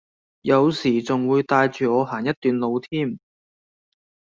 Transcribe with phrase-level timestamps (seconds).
[0.41, 3.19] 有時仲會帶住我行一段路添